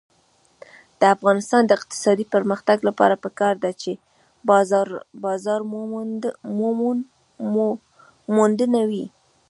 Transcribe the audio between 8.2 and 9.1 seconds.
بازارموندنه وي.